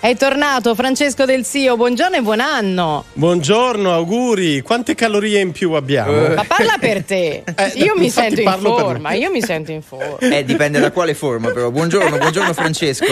È 0.00 0.14
tornato 0.14 0.76
Francesco 0.76 1.24
Del 1.24 1.44
Sio, 1.44 1.76
buongiorno 1.76 2.14
e 2.14 2.22
buon 2.22 2.38
anno. 2.38 3.04
Buongiorno, 3.14 3.92
auguri. 3.92 4.60
Quante 4.60 4.94
calorie 4.94 5.40
in 5.40 5.50
più 5.50 5.72
abbiamo? 5.72 6.34
Ma 6.34 6.44
parla 6.44 6.76
per 6.78 7.02
te. 7.02 7.42
Eh, 7.44 7.72
io 7.74 7.94
mi 7.96 8.08
sento 8.08 8.40
in 8.40 8.56
forma, 8.60 9.14
io 9.14 9.28
mi 9.32 9.42
sento 9.42 9.72
in 9.72 9.82
forma. 9.82 10.18
Eh, 10.20 10.44
dipende 10.44 10.78
da 10.78 10.92
quale 10.92 11.14
forma 11.14 11.50
però. 11.50 11.72
Buongiorno, 11.72 12.16
buongiorno 12.16 12.52
Francesco. 12.52 13.06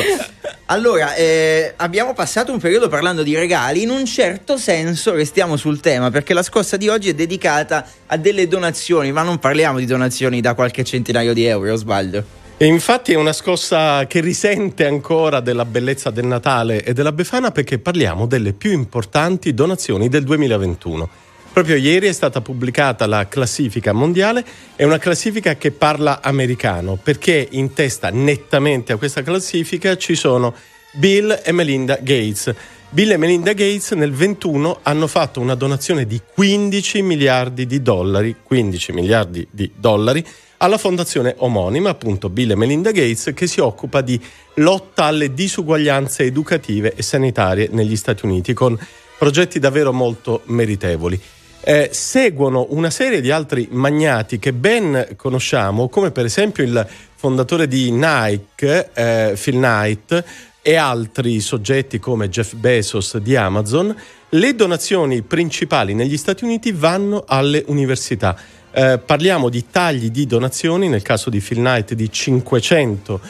Allora, 0.67 1.17
eh, 1.17 1.73
abbiamo 1.75 2.15
passato 2.15 2.53
un 2.53 2.61
periodo 2.61 2.87
parlando 2.87 3.25
di 3.25 3.35
regali, 3.35 3.83
in 3.83 3.91
un 3.91 4.07
certo 4.07 4.57
senso 4.57 5.13
restiamo 5.13 5.57
sul 5.57 5.81
tema 5.81 6.13
perché 6.13 6.35
la 6.35 6.43
scorsa 6.45 6.77
di 6.77 6.87
oggi 6.87 7.09
è 7.09 7.15
dedicata 7.15 7.85
a 8.07 8.17
delle 8.17 8.47
donazioni, 8.47 9.11
ma 9.11 9.23
non 9.23 9.41
parliamo 9.41 9.79
di 9.79 9.87
donazioni 9.87 10.41
da 10.41 10.55
qualche 10.55 10.85
centinaio 10.85 11.33
di 11.33 11.47
euro, 11.47 11.73
o 11.73 11.77
sbaglio? 11.77 12.46
E 12.59 12.65
infatti 12.65 13.13
è 13.13 13.17
una 13.17 13.35
scossa 13.35 14.07
che 14.07 14.23
risente 14.23 14.87
ancora 14.87 15.41
della 15.41 15.67
bellezza 15.67 16.09
del 16.09 16.25
Natale 16.25 16.83
e 16.83 16.95
della 16.95 17.13
Befana 17.13 17.51
perché 17.51 17.79
parliamo 17.79 18.25
delle 18.25 18.55
più 18.55 18.73
importanti 18.73 19.53
donazioni 19.53 20.09
del 20.09 20.25
2021. 20.25 21.07
Proprio 21.53 21.77
ieri 21.77 22.07
è 22.07 22.13
stata 22.13 22.41
pubblicata 22.41 23.07
la 23.07 23.29
classifica 23.29 23.93
mondiale, 23.93 24.43
è 24.75 24.85
una 24.85 24.97
classifica 24.97 25.57
che 25.57 25.71
parla 25.71 26.23
americano 26.23 26.99
perché 27.03 27.47
in 27.51 27.75
testa 27.75 28.09
nettamente 28.09 28.95
a 28.95 28.97
questa 28.97 29.23
classifica 29.23 29.99
ci 29.99 30.15
sono 30.15 30.55
Bill 30.93 31.39
e 31.45 31.53
Melinda 31.53 31.99
Gates. 32.01 32.55
Bill 32.89 33.11
e 33.11 33.17
Melinda 33.19 33.53
Gates 33.53 33.91
nel 33.91 34.13
21 34.13 34.79
hanno 34.83 35.07
fatto 35.09 35.41
una 35.41 35.55
donazione 35.55 36.07
di 36.07 36.19
15 36.25 37.03
miliardi 37.03 37.67
di 37.67 37.83
dollari, 37.83 38.35
15 38.43 38.93
miliardi 38.93 39.47
di 39.51 39.71
dollari 39.77 40.25
alla 40.59 40.79
fondazione 40.79 41.35
omonima, 41.39 41.91
appunto 41.91 42.29
Bill 42.29 42.53
e 42.53 42.55
Melinda 42.57 42.91
Gates, 42.91 43.33
che 43.35 43.47
si 43.47 43.61
occupa 43.61 44.01
di 44.01 44.21
lotta 44.55 45.05
alle 45.05 45.35
disuguaglianze 45.35 46.25
educative 46.25 46.95
e 46.95 47.03
sanitarie 47.03 47.69
negli 47.73 47.97
Stati 47.97 48.25
Uniti, 48.25 48.53
con 48.53 48.79
progetti 49.19 49.59
davvero 49.59 49.93
molto 49.93 50.43
meritevoli. 50.47 51.21
Eh, 51.61 51.91
seguono 51.93 52.67
una 52.71 52.91
serie 52.91 53.21
di 53.21 53.31
altri 53.31 53.69
magnati 53.71 54.39
che 54.39 54.53
ben 54.53 55.15
conosciamo, 55.17 55.89
come 55.89 56.13
per 56.13 56.25
esempio 56.25 56.63
il 56.63 56.87
fondatore 57.17 57.67
di 57.67 57.91
Nike, 57.91 58.91
eh, 58.95 59.37
Phil 59.41 59.57
Knight, 59.57 60.25
e 60.63 60.75
altri 60.75 61.39
soggetti 61.41 62.01
come 62.01 62.29
Jeff 62.29 62.55
Bezos 62.55 63.19
di 63.19 63.37
Amazon. 63.37 63.95
Le 64.31 64.55
donazioni 64.57 65.23
principali 65.23 65.95
negli 65.95 66.17
Stati 66.17 66.43
Uniti 66.43 66.73
vanno 66.73 67.23
alle 67.25 67.63
università 67.69 68.37
eh, 68.77 68.99
parliamo 68.99 69.49
di 69.49 69.71
tagli 69.71 70.11
di 70.11 70.27
donazioni, 70.27 70.91
nel 70.91 71.01
caso 71.01 71.31
di 71.31 71.41
Phil 71.41 71.57
Knight 71.57 71.95
di 71.95 72.13
500, 72.13 73.21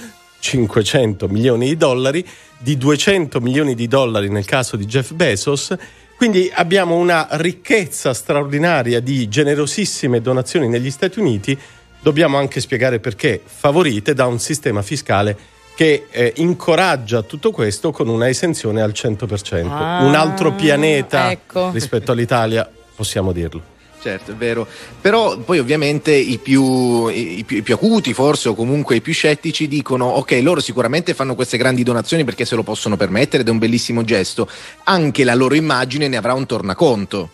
500 0.40 1.28
milioni 1.28 1.68
di 1.68 1.76
dollari, 1.76 2.26
di 2.58 2.76
200 2.76 3.40
milioni 3.40 3.76
di 3.76 3.86
dollari 3.86 4.28
nel 4.28 4.44
caso 4.44 4.74
di 4.74 4.86
Jeff 4.86 5.12
Bezos. 5.12 5.72
Quindi 6.16 6.50
abbiamo 6.52 6.96
una 6.96 7.28
ricchezza 7.32 8.12
straordinaria 8.12 8.98
di 8.98 9.28
generosissime 9.28 10.20
donazioni 10.20 10.66
negli 10.66 10.90
Stati 10.90 11.20
Uniti, 11.20 11.56
dobbiamo 12.00 12.38
anche 12.38 12.60
spiegare 12.60 12.98
perché, 12.98 13.40
favorite 13.44 14.14
da 14.14 14.26
un 14.26 14.40
sistema 14.40 14.82
fiscale 14.82 15.38
che 15.76 16.06
eh, 16.10 16.32
incoraggia 16.38 17.22
tutto 17.22 17.52
questo 17.52 17.92
con 17.92 18.08
una 18.08 18.28
esenzione 18.28 18.82
al 18.82 18.90
100%. 18.92 19.68
Ah, 19.68 20.02
un 20.02 20.16
altro 20.16 20.54
pianeta 20.54 21.30
ecco. 21.30 21.70
rispetto 21.70 22.10
all'Italia, 22.10 22.68
possiamo 22.96 23.30
dirlo 23.30 23.74
certo, 24.06 24.30
è 24.30 24.34
vero. 24.34 24.66
Però 25.00 25.36
poi 25.38 25.58
ovviamente 25.58 26.14
i 26.14 26.38
più, 26.38 27.08
i, 27.08 27.42
più, 27.44 27.56
i 27.56 27.62
più, 27.62 27.74
acuti 27.74 28.12
forse 28.12 28.48
o 28.48 28.54
comunque 28.54 28.96
i 28.96 29.00
più 29.00 29.12
scettici 29.12 29.66
dicono 29.66 30.06
ok, 30.06 30.38
loro 30.42 30.60
sicuramente 30.60 31.12
fanno 31.12 31.34
queste 31.34 31.56
grandi 31.56 31.82
donazioni 31.82 32.22
perché 32.22 32.44
se 32.44 32.54
lo 32.54 32.62
possono 32.62 32.96
permettere 32.96 33.42
ed 33.42 33.48
è 33.48 33.50
un 33.50 33.58
bellissimo 33.58 34.04
gesto, 34.04 34.48
anche 34.84 35.24
la 35.24 35.34
loro 35.34 35.54
immagine 35.54 36.06
ne 36.06 36.16
avrà 36.16 36.34
un 36.34 36.46
tornaconto. 36.46 37.30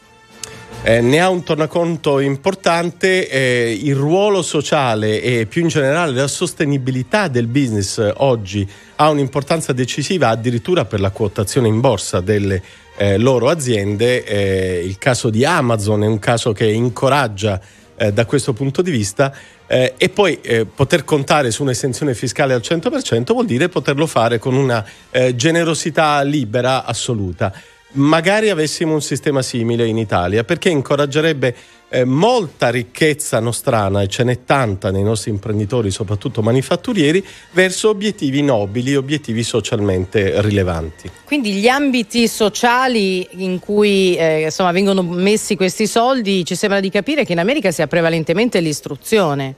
Eh, 0.84 1.00
ne 1.00 1.20
ha 1.20 1.28
un 1.28 1.44
tornaconto 1.44 2.19
importante, 2.19 3.28
eh, 3.28 3.78
il 3.83 3.94
ruolo 3.94 4.42
sociale 4.42 5.23
e 5.23 5.46
più 5.46 5.62
in 5.62 5.68
generale 5.68 6.12
la 6.12 6.27
sostenibilità 6.27 7.29
del 7.29 7.46
business 7.46 8.12
oggi 8.17 8.68
ha 8.96 9.08
un'importanza 9.08 9.73
decisiva 9.73 10.30
addirittura 10.30 10.84
per 10.84 10.98
la 10.98 11.11
quotazione 11.11 11.68
in 11.68 11.79
borsa 11.79 12.20
delle 12.20 12.61
eh, 12.96 13.17
loro 13.17 13.48
aziende. 13.48 14.24
Eh, 14.24 14.83
il 14.84 14.98
caso 14.98 15.30
di 15.30 15.45
Amazon 15.45 16.02
è 16.02 16.08
un 16.08 16.18
caso 16.18 16.52
che 16.52 16.67
incoraggia 16.67 17.61
eh, 17.95 18.12
da 18.12 18.27
questo 18.27 18.52
punto 18.52 18.83
di 18.83 18.90
vista 18.90 19.33
eh, 19.68 19.95
e 19.96 20.08
poi 20.08 20.40
eh, 20.40 20.67
poter 20.67 21.05
contare 21.05 21.52
su 21.52 21.62
un'estensione 21.62 22.12
fiscale 22.14 22.55
al 22.55 22.61
100% 22.61 23.33
vuol 23.33 23.46
dire 23.46 23.68
poterlo 23.68 24.08
fare 24.08 24.40
con 24.40 24.55
una 24.55 24.84
eh, 25.11 25.36
generosità 25.36 26.23
libera 26.23 26.84
assoluta. 26.84 27.52
Magari 27.95 28.48
avessimo 28.48 28.95
un 28.95 29.03
sistema 29.03 29.42
simile 29.42 29.86
in 29.86 29.98
Italia 29.98 30.45
perché 30.45 30.70
incoraggerebbe 30.70 31.55
eh, 31.91 32.05
molta 32.07 32.70
ricchezza 32.70 33.39
nostrana, 33.39 34.01
e 34.01 34.08
ce 34.08 34.25
n'è 34.25 34.45
tanta 34.45 34.91
nei 34.91 35.03
nostri 35.03 35.30
imprenditori, 35.30 35.91
soprattutto 35.91 36.41
manifatturieri, 36.41 37.23
verso 37.51 37.91
obiettivi 37.91 38.41
nobili, 38.41 38.97
obiettivi 38.97 39.42
socialmente 39.42 40.41
rilevanti. 40.41 41.11
Quindi 41.25 41.52
gli 41.52 41.69
ambiti 41.69 42.29
sociali 42.29 43.29
in 43.45 43.58
cui 43.58 44.17
eh, 44.17 44.45
insomma, 44.45 44.73
vengono 44.73 45.02
messi 45.02 45.55
questi 45.55 45.86
soldi, 45.86 46.47
ci 46.47 46.55
sembra 46.55 46.81
di 46.81 46.89
capire 46.89 47.27
che 47.27 47.33
in 47.33 47.41
America 47.41 47.70
sia 47.70 47.86
prevalentemente 47.86 48.61
l'istruzione. 48.61 49.55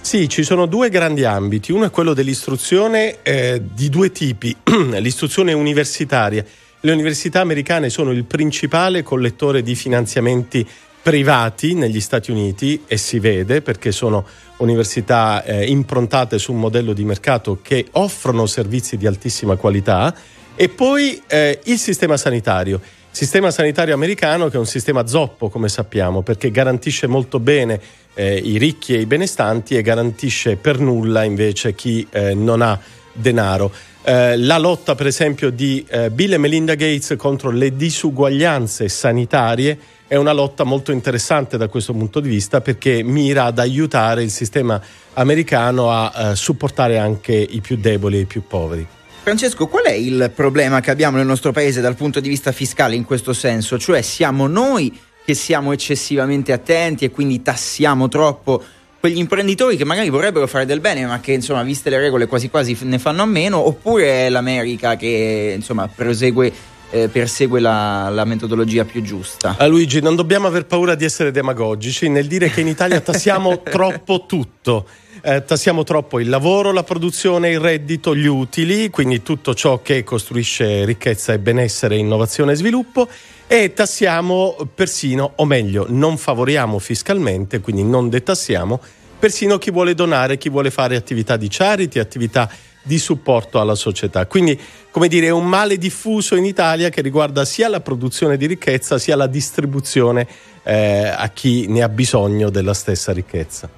Sì, 0.00 0.28
ci 0.28 0.42
sono 0.42 0.66
due 0.66 0.88
grandi 0.88 1.24
ambiti. 1.24 1.70
Uno 1.72 1.84
è 1.84 1.90
quello 1.90 2.14
dell'istruzione 2.14 3.22
eh, 3.22 3.60
di 3.72 3.88
due 3.88 4.10
tipi, 4.10 4.56
l'istruzione 4.98 5.52
universitaria. 5.52 6.44
Le 6.86 6.92
università 6.92 7.40
americane 7.40 7.90
sono 7.90 8.12
il 8.12 8.22
principale 8.22 9.02
collettore 9.02 9.64
di 9.64 9.74
finanziamenti 9.74 10.64
privati 11.02 11.74
negli 11.74 12.00
Stati 12.00 12.30
Uniti 12.30 12.84
e 12.86 12.96
si 12.96 13.18
vede 13.18 13.60
perché 13.60 13.90
sono 13.90 14.24
università 14.58 15.42
eh, 15.42 15.66
improntate 15.66 16.38
su 16.38 16.52
un 16.52 16.60
modello 16.60 16.92
di 16.92 17.02
mercato 17.02 17.58
che 17.60 17.86
offrono 17.90 18.46
servizi 18.46 18.96
di 18.96 19.08
altissima 19.08 19.56
qualità 19.56 20.14
e 20.54 20.68
poi 20.68 21.20
eh, 21.26 21.58
il 21.64 21.78
sistema 21.78 22.16
sanitario. 22.16 22.80
Sistema 23.10 23.50
sanitario 23.50 23.92
americano 23.92 24.48
che 24.48 24.54
è 24.54 24.60
un 24.60 24.66
sistema 24.66 25.08
zoppo, 25.08 25.48
come 25.48 25.68
sappiamo, 25.68 26.22
perché 26.22 26.52
garantisce 26.52 27.08
molto 27.08 27.40
bene 27.40 27.80
eh, 28.14 28.36
i 28.36 28.58
ricchi 28.58 28.94
e 28.94 29.00
i 29.00 29.06
benestanti 29.06 29.76
e 29.76 29.82
garantisce 29.82 30.54
per 30.54 30.78
nulla 30.78 31.24
invece 31.24 31.74
chi 31.74 32.06
eh, 32.12 32.32
non 32.34 32.62
ha 32.62 32.78
denaro. 33.12 33.72
Eh, 34.08 34.36
la 34.36 34.56
lotta, 34.56 34.94
per 34.94 35.08
esempio, 35.08 35.50
di 35.50 35.84
eh, 35.88 36.10
Bill 36.10 36.34
e 36.34 36.38
Melinda 36.38 36.76
Gates 36.76 37.16
contro 37.18 37.50
le 37.50 37.74
disuguaglianze 37.74 38.88
sanitarie 38.88 39.76
è 40.06 40.14
una 40.14 40.30
lotta 40.30 40.62
molto 40.62 40.92
interessante 40.92 41.56
da 41.56 41.66
questo 41.66 41.92
punto 41.92 42.20
di 42.20 42.28
vista 42.28 42.60
perché 42.60 43.02
mira 43.02 43.46
ad 43.46 43.58
aiutare 43.58 44.22
il 44.22 44.30
sistema 44.30 44.80
americano 45.14 45.90
a 45.90 46.12
eh, 46.14 46.36
supportare 46.36 46.98
anche 46.98 47.34
i 47.34 47.60
più 47.60 47.78
deboli 47.78 48.18
e 48.18 48.20
i 48.20 48.24
più 48.26 48.46
poveri. 48.46 48.86
Francesco, 49.24 49.66
qual 49.66 49.86
è 49.86 49.94
il 49.94 50.30
problema 50.32 50.78
che 50.78 50.92
abbiamo 50.92 51.16
nel 51.16 51.26
nostro 51.26 51.50
paese 51.50 51.80
dal 51.80 51.96
punto 51.96 52.20
di 52.20 52.28
vista 52.28 52.52
fiscale 52.52 52.94
in 52.94 53.04
questo 53.04 53.32
senso? 53.32 53.76
Cioè 53.76 54.02
siamo 54.02 54.46
noi 54.46 54.96
che 55.24 55.34
siamo 55.34 55.72
eccessivamente 55.72 56.52
attenti 56.52 57.04
e 57.04 57.10
quindi 57.10 57.42
tassiamo 57.42 58.06
troppo 58.06 58.62
quegli 59.06 59.18
imprenditori 59.18 59.76
che 59.76 59.84
magari 59.84 60.10
vorrebbero 60.10 60.48
fare 60.48 60.66
del 60.66 60.80
bene 60.80 61.06
ma 61.06 61.20
che 61.20 61.30
insomma 61.30 61.62
viste 61.62 61.90
le 61.90 61.98
regole 62.00 62.26
quasi 62.26 62.50
quasi 62.50 62.76
ne 62.80 62.98
fanno 62.98 63.22
a 63.22 63.24
meno 63.24 63.64
oppure 63.64 64.28
l'America 64.28 64.96
che 64.96 65.52
insomma 65.54 65.86
prosegue 65.86 66.52
eh, 66.90 67.08
persegue 67.08 67.60
la, 67.60 68.08
la, 68.08 68.24
metodologia 68.24 68.84
più 68.84 69.02
giusta. 69.02 69.56
Ah, 69.58 69.66
Luigi, 69.66 70.00
non 70.00 70.14
dobbiamo 70.14 70.46
aver 70.46 70.66
paura 70.66 70.94
di 70.94 71.04
essere 71.04 71.30
demagogici 71.30 72.08
nel 72.08 72.26
dire 72.26 72.50
che 72.50 72.60
in 72.60 72.68
Italia 72.68 73.00
tassiamo 73.00 73.62
troppo 73.64 74.26
tutto. 74.26 74.86
Eh, 75.22 75.44
tassiamo 75.44 75.82
troppo 75.82 76.20
il 76.20 76.28
lavoro, 76.28 76.72
la 76.72 76.84
produzione, 76.84 77.50
il 77.50 77.58
reddito, 77.58 78.14
gli 78.14 78.26
utili, 78.26 78.90
quindi 78.90 79.22
tutto 79.22 79.54
ciò 79.54 79.82
che 79.82 80.04
costruisce 80.04 80.84
ricchezza 80.84 81.32
e 81.32 81.38
benessere, 81.38 81.96
innovazione 81.96 82.52
e 82.52 82.56
sviluppo 82.56 83.08
e 83.48 83.72
tassiamo 83.72 84.56
persino, 84.74 85.32
o 85.36 85.44
meglio, 85.44 85.86
non 85.88 86.16
favoriamo 86.16 86.78
fiscalmente, 86.78 87.60
quindi 87.60 87.84
non 87.84 88.08
detassiamo, 88.08 88.80
persino 89.18 89.58
chi 89.58 89.70
vuole 89.70 89.94
donare, 89.94 90.36
chi 90.36 90.48
vuole 90.48 90.70
fare 90.70 90.96
attività 90.96 91.36
di 91.36 91.48
charity, 91.48 91.98
attività 91.98 92.50
di 92.86 92.98
supporto 92.98 93.60
alla 93.60 93.74
società. 93.74 94.26
Quindi, 94.26 94.58
come 94.92 95.08
dire, 95.08 95.26
è 95.26 95.30
un 95.30 95.46
male 95.46 95.76
diffuso 95.76 96.36
in 96.36 96.44
Italia 96.44 96.88
che 96.88 97.02
riguarda 97.02 97.44
sia 97.44 97.68
la 97.68 97.80
produzione 97.80 98.36
di 98.36 98.46
ricchezza 98.46 98.96
sia 98.98 99.16
la 99.16 99.26
distribuzione 99.26 100.26
eh, 100.62 101.08
a 101.08 101.28
chi 101.30 101.66
ne 101.66 101.82
ha 101.82 101.88
bisogno 101.88 102.48
della 102.48 102.74
stessa 102.74 103.12
ricchezza. 103.12 103.68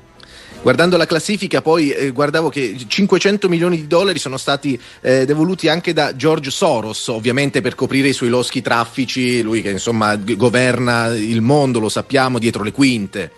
Guardando 0.61 0.97
la 0.97 1.07
classifica 1.07 1.63
poi 1.63 1.91
eh, 1.91 2.11
guardavo 2.11 2.49
che 2.51 2.77
500 2.87 3.49
milioni 3.49 3.77
di 3.77 3.87
dollari 3.87 4.19
sono 4.19 4.37
stati 4.37 4.79
eh, 5.01 5.25
devoluti 5.25 5.69
anche 5.69 5.93
da 5.93 6.15
George 6.17 6.51
Soros, 6.51 7.09
ovviamente 7.09 7.61
per 7.61 7.75
coprire 7.75 8.09
i 8.09 8.13
suoi 8.13 8.29
loschi 8.29 8.61
traffici, 8.61 9.41
lui 9.41 9.63
che 9.63 9.71
insomma 9.71 10.17
governa 10.17 11.07
il 11.15 11.41
mondo, 11.41 11.79
lo 11.79 11.89
sappiamo, 11.89 12.39
dietro 12.39 12.63
le 12.63 12.73
quinte. 12.73 13.33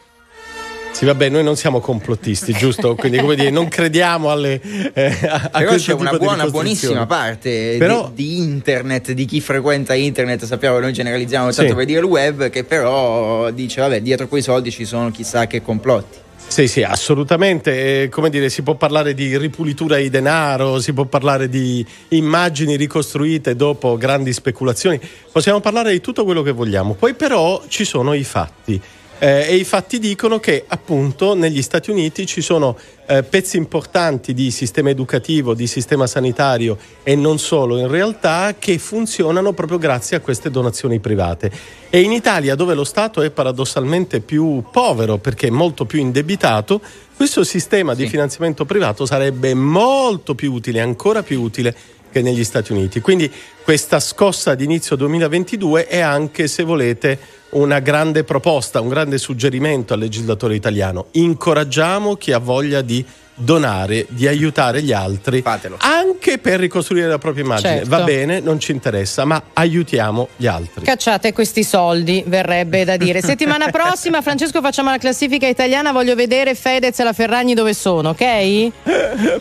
Sì, 0.93 1.07
vabbè, 1.07 1.29
noi 1.29 1.43
non 1.43 1.57
siamo 1.57 1.81
complottisti, 1.81 2.53
giusto? 2.53 2.95
Quindi, 2.97 3.19
come 3.19 3.35
dire, 3.35 3.51
non 3.51 3.69
crediamo 3.69 4.31
alle. 4.31 4.61
Eh, 4.93 5.17
a, 5.27 5.49
Però 5.49 5.75
c'è 5.75 5.93
una 5.95 6.13
buona, 6.13 6.47
buonissima 6.49 7.07
parte 7.07 7.77
però, 7.79 8.11
di, 8.15 8.27
di, 8.27 8.39
internet, 8.39 9.13
di 9.13 9.25
chi 9.25 9.41
frequenta 9.41 9.95
internet. 9.95 10.45
Sappiamo 10.45 10.77
che 10.77 10.83
noi 10.83 10.93
generalizziamo 10.93 11.51
tanto 11.53 11.71
sì. 11.71 11.75
per 11.75 11.85
dire 11.87 12.01
il 12.01 12.05
web, 12.05 12.51
che 12.51 12.65
però 12.65 13.51
dice, 13.51 13.81
vabbè, 13.81 14.03
dietro 14.03 14.29
quei 14.29 14.43
soldi 14.43 14.71
ci 14.71 14.85
sono 14.85 15.11
chissà 15.11 15.47
che 15.47 15.63
complotti. 15.63 16.19
Sì, 16.51 16.67
sì, 16.67 16.83
assolutamente. 16.83 18.09
come 18.11 18.29
dire, 18.29 18.51
si 18.51 18.63
può 18.63 18.75
parlare 18.75 19.15
di 19.15 19.39
ripulitura 19.39 19.99
di 19.99 20.11
denaro, 20.11 20.81
si 20.81 20.93
può 20.93 21.05
parlare 21.05 21.49
di 21.49 21.87
immagini 22.09 22.75
ricostruite 22.75 23.55
dopo 23.55 23.97
grandi 23.97 24.33
speculazioni, 24.33 25.01
possiamo 25.31 25.61
parlare 25.61 25.93
di 25.93 26.01
tutto 26.01 26.25
quello 26.25 26.43
che 26.43 26.51
vogliamo. 26.51 26.95
Poi 26.95 27.15
però 27.15 27.63
ci 27.69 27.85
sono 27.85 28.15
i 28.15 28.25
fatti. 28.25 28.83
Eh, 29.23 29.49
e 29.49 29.57
i 29.57 29.65
fatti 29.65 29.99
dicono 29.99 30.41
che 30.41 30.65
appunto 30.67 31.35
negli 31.35 31.61
Stati 31.61 31.91
Uniti 31.91 32.25
ci 32.25 32.41
sono 32.41 32.75
eh, 33.05 33.23
pezzi 33.23 33.59
importanti 33.59 34.33
di 34.33 34.51
sistema 34.51 34.89
educativo, 34.89 35.53
di 35.53 35.67
sistema 35.67 36.07
sanitario 36.07 36.79
e 37.03 37.17
non 37.17 37.39
solo 37.39 37.77
in 37.77 37.89
realtà 37.89 38.55
che 38.59 38.79
funzionano 38.79 39.53
proprio 39.53 39.77
grazie 39.77 40.17
a 40.17 40.21
queste 40.21 40.51
donazioni 40.51 41.01
private. 41.01 41.51
E 41.91 42.01
in 42.01 42.13
Italia 42.13 42.55
dove 42.55 42.73
lo 42.73 42.85
Stato 42.85 43.21
è 43.21 43.29
paradossalmente 43.31 44.21
più 44.21 44.65
povero 44.73 45.19
perché 45.19 45.49
è 45.49 45.51
molto 45.51 45.85
più 45.85 45.99
indebitato, 45.99 46.81
questo 47.15 47.45
sistema 47.45 47.95
sì. 47.95 48.05
di 48.05 48.09
finanziamento 48.09 48.65
privato 48.65 49.05
sarebbe 49.05 49.53
molto 49.53 50.35
più 50.35 50.51
utile, 50.51 50.81
ancora 50.81 51.23
più 51.23 51.43
utile 51.43 51.77
che 52.11 52.23
negli 52.23 52.45
Stati 52.45 52.73
Uniti. 52.73 53.01
Quindi 53.01 53.31
questa 53.63 54.01
scossa 54.01 54.55
di 54.55 54.65
inizio 54.65 54.97
2022 54.97 55.87
è 55.87 56.01
anche, 56.01 56.49
se 56.49 56.63
volete, 56.63 57.19
una 57.51 57.81
grande 57.81 58.25
proposta, 58.25 58.81
un 58.81 58.89
grande 58.89 59.19
suggerimento 59.19 59.95
al 59.95 60.01
legislatore 60.01 60.55
italiano. 60.55 61.07
Incoraggiamo 61.13 62.17
chi 62.17 62.33
ha 62.33 62.39
voglia 62.39 62.81
di 62.83 63.05
donare, 63.41 64.07
di 64.09 64.27
aiutare 64.27 64.83
gli 64.83 64.93
altri, 64.93 65.43
Fatelo. 65.43 65.77
anche 65.81 66.39
per 66.39 66.61
ricostruire 66.61 67.09
la 67.09 67.19
propria 67.19 67.45
immagine. 67.45 67.69
Certo. 67.77 67.89
Va 67.89 68.03
bene, 68.03 68.41
non 68.41 68.61
ci 68.61 68.73
interessa, 68.73 69.25
ma 69.25 69.43
aiutiamo 69.55 70.29
gli 70.37 70.47
altri. 70.47 70.85
Cacciate 70.85 71.33
questi 71.33 71.65
soldi, 71.65 72.23
verrebbe 72.27 72.85
da 72.85 72.97
dire. 72.97 73.21
Settimana 73.23 73.71
prossima, 73.71 74.23
Francesco, 74.23 74.61
facciamo 74.61 74.91
la 74.91 74.99
classifica 74.99 75.47
italiana. 75.47 75.93
Voglio 75.93 76.15
vedere 76.15 76.55
Fedez 76.55 76.99
e 76.99 77.05
la 77.05 77.13
Ferragni 77.13 77.55
dove 77.55 77.75
sono, 77.75 78.11
ok? 78.11 78.71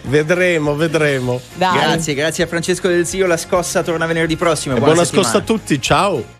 vedremo, 0.03 0.75
vedremo. 0.75 1.39
Dai. 1.55 1.77
Grazie, 1.77 2.13
grazie 2.13 2.43
a 2.43 2.47
Francesco 2.47 2.87
Del 2.87 3.05
Zio. 3.05 3.27
La 3.27 3.37
scossa 3.37 3.83
torna 3.83 4.05
venerdì 4.05 4.35
prossimo. 4.35 4.75
Buona, 4.75 4.93
buona 4.93 5.07
scossa 5.07 5.37
a 5.37 5.41
tutti, 5.41 5.81
ciao. 5.81 6.38